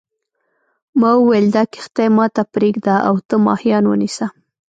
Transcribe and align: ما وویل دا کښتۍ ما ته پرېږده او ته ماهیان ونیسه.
ما 0.99 1.11
وویل 1.17 1.47
دا 1.55 1.63
کښتۍ 1.73 2.07
ما 2.17 2.25
ته 2.35 2.41
پرېږده 2.53 2.95
او 3.07 3.15
ته 3.27 3.35
ماهیان 3.45 3.83
ونیسه. 3.87 4.25